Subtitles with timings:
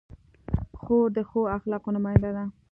[0.79, 2.43] خور د ښو اخلاقو نماینده ده.